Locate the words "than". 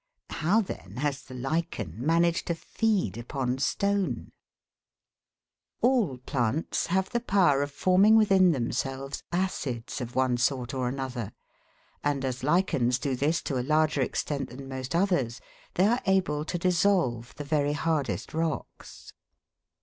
14.49-14.67